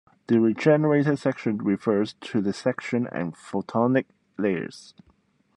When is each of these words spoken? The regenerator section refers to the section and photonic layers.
The 0.25 0.39
regenerator 0.39 1.15
section 1.15 1.59
refers 1.59 2.13
to 2.21 2.41
the 2.41 2.53
section 2.53 3.05
and 3.11 3.35
photonic 3.35 4.05
layers. 4.35 4.95